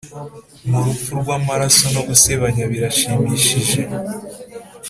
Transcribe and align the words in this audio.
mu 0.69 0.79
rupfu 0.85 1.11
rwamaraso 1.19 1.85
no 1.95 2.01
gusebanya 2.09 2.63
birashimishije, 2.71 3.79